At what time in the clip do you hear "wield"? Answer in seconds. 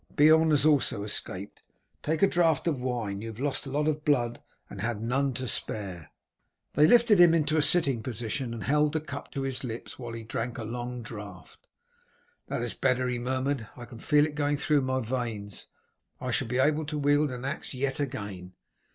16.97-17.29